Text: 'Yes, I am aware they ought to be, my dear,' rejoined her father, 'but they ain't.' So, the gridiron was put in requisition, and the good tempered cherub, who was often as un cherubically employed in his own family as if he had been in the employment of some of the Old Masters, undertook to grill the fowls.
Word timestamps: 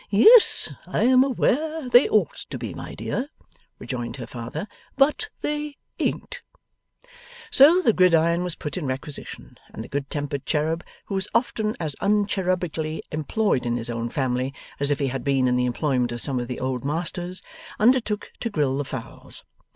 'Yes, 0.09 0.73
I 0.87 1.03
am 1.03 1.23
aware 1.23 1.87
they 1.87 2.09
ought 2.09 2.47
to 2.49 2.57
be, 2.57 2.73
my 2.73 2.95
dear,' 2.95 3.29
rejoined 3.77 4.15
her 4.17 4.25
father, 4.25 4.67
'but 4.95 5.29
they 5.41 5.75
ain't.' 5.99 6.41
So, 7.51 7.81
the 7.83 7.93
gridiron 7.93 8.43
was 8.43 8.55
put 8.55 8.77
in 8.77 8.87
requisition, 8.87 9.59
and 9.71 9.83
the 9.83 9.87
good 9.87 10.09
tempered 10.09 10.43
cherub, 10.47 10.83
who 11.05 11.13
was 11.13 11.27
often 11.35 11.75
as 11.79 11.95
un 11.99 12.25
cherubically 12.25 13.01
employed 13.11 13.63
in 13.63 13.77
his 13.77 13.91
own 13.91 14.09
family 14.09 14.55
as 14.79 14.89
if 14.89 14.97
he 14.97 15.09
had 15.09 15.23
been 15.23 15.47
in 15.47 15.55
the 15.55 15.65
employment 15.67 16.11
of 16.11 16.19
some 16.21 16.39
of 16.39 16.47
the 16.47 16.59
Old 16.59 16.83
Masters, 16.83 17.43
undertook 17.79 18.31
to 18.39 18.49
grill 18.49 18.79
the 18.79 18.85
fowls. 18.85 19.43